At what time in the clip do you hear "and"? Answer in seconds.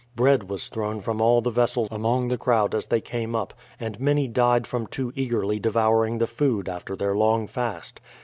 3.79-3.99